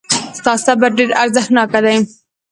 ستا 0.39 0.53
صبر 0.65 0.89
ډېر 0.97 1.09
ارزښتناک 1.23 1.69
دی. 1.85 1.97